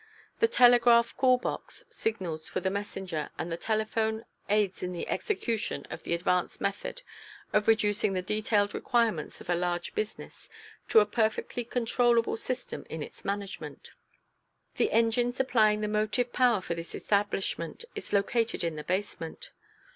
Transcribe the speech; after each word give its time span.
The 0.39 0.47
telegraph 0.47 1.15
call 1.15 1.37
box 1.37 1.85
signals 1.91 2.47
for 2.47 2.59
the 2.59 2.71
messenger, 2.71 3.29
and 3.37 3.51
the 3.51 3.55
telephone, 3.55 4.25
aids 4.49 4.81
in 4.81 4.93
the 4.93 5.07
execution 5.07 5.85
of 5.91 6.01
the 6.01 6.15
advanced 6.15 6.59
method 6.59 7.03
of 7.53 7.67
reducing 7.67 8.13
the 8.13 8.23
detailed 8.23 8.73
requirements 8.73 9.41
of 9.41 9.47
a 9.47 9.53
large 9.53 9.93
business 9.93 10.49
to 10.89 11.01
a 11.01 11.05
perfectly 11.05 11.63
controllable 11.63 12.35
system 12.35 12.83
in 12.89 13.03
its 13.03 13.23
management. 13.23 13.91
The 14.73 14.91
engine 14.91 15.33
supplying 15.33 15.81
the 15.81 15.87
motive 15.87 16.33
power 16.33 16.61
for 16.61 16.73
this 16.73 16.95
establishment 16.95 17.85
is 17.93 18.11
located 18.11 18.63
in 18.63 18.77
the 18.77 18.83
basement. 18.83 19.51